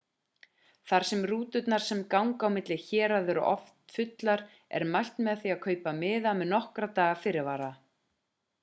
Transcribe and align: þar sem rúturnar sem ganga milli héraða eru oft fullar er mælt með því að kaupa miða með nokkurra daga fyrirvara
þar 0.91 1.03
sem 1.09 1.19
rúturnar 1.31 1.85
sem 1.87 2.01
ganga 2.13 2.49
milli 2.55 2.77
héraða 2.85 3.35
eru 3.35 3.45
oft 3.51 3.95
fullar 3.99 4.45
er 4.81 4.89
mælt 4.97 5.23
með 5.29 5.45
því 5.45 5.55
að 5.57 5.63
kaupa 5.69 5.95
miða 6.03 6.37
með 6.41 6.53
nokkurra 6.57 6.93
daga 7.01 7.23
fyrirvara 7.27 7.71